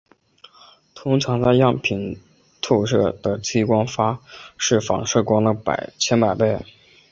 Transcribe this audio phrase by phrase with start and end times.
[0.95, 2.19] 通常在样品处
[2.79, 4.19] 透射的激发光
[4.57, 6.65] 是反射光的千百倍。